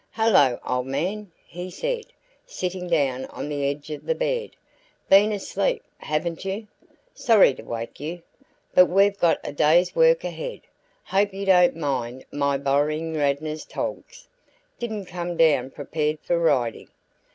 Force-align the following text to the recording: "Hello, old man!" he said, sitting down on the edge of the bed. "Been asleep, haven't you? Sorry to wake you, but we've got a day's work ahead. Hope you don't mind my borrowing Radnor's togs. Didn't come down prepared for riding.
"Hello, 0.13 0.57
old 0.65 0.87
man!" 0.87 1.31
he 1.45 1.69
said, 1.69 2.05
sitting 2.47 2.87
down 2.87 3.25
on 3.25 3.49
the 3.49 3.65
edge 3.69 3.91
of 3.91 4.03
the 4.03 4.15
bed. 4.15 4.49
"Been 5.09 5.31
asleep, 5.31 5.83
haven't 5.99 6.43
you? 6.43 6.67
Sorry 7.13 7.53
to 7.53 7.61
wake 7.61 7.99
you, 7.99 8.23
but 8.73 8.87
we've 8.87 9.19
got 9.19 9.39
a 9.43 9.53
day's 9.53 9.95
work 9.95 10.23
ahead. 10.23 10.61
Hope 11.03 11.35
you 11.35 11.45
don't 11.45 11.75
mind 11.75 12.25
my 12.31 12.57
borrowing 12.57 13.13
Radnor's 13.13 13.63
togs. 13.63 14.27
Didn't 14.79 15.05
come 15.05 15.37
down 15.37 15.69
prepared 15.69 16.17
for 16.21 16.39
riding. 16.39 16.87